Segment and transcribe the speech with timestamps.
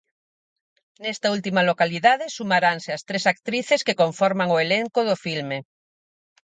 [1.03, 5.57] Nesta última localidade sumaranse as tres actrices que conforman o elenco do filme.